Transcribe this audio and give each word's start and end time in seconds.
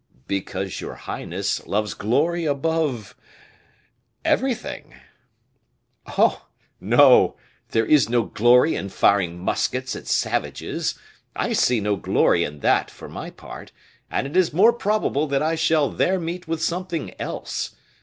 "Because 0.25 0.81
your 0.81 0.95
highness 0.95 1.67
loves 1.67 1.93
glory 1.93 2.43
above 2.45 3.15
everything." 4.25 4.95
"Oh! 6.17 6.47
no; 6.79 7.37
there 7.69 7.85
is 7.85 8.09
no 8.09 8.23
glory 8.23 8.73
in 8.75 8.89
firing 8.89 9.37
muskets 9.37 9.95
at 9.95 10.07
savages. 10.07 10.95
I 11.35 11.53
see 11.53 11.79
no 11.79 11.97
glory 11.97 12.43
in 12.43 12.61
that, 12.61 12.89
for 12.89 13.07
my 13.09 13.29
part, 13.29 13.71
and 14.09 14.25
it 14.25 14.35
is 14.35 14.51
more 14.53 14.73
probable 14.73 15.27
that 15.27 15.43
I 15.43 15.53
shall 15.53 15.91
there 15.91 16.19
meet 16.19 16.47
with 16.47 16.63
something 16.63 17.13
else. 17.21 17.75